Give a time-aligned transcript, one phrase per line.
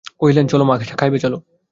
[0.19, 1.37] কহিলেন, চলো মা, চা খাইবে চলো।